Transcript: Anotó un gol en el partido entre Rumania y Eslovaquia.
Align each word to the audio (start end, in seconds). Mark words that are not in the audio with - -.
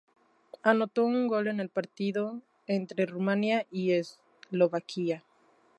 Anotó 0.63 1.05
un 1.05 1.27
gol 1.27 1.47
en 1.47 1.59
el 1.59 1.69
partido 1.69 2.41
entre 2.65 3.05
Rumania 3.05 3.67
y 3.69 3.91
Eslovaquia. 3.91 5.23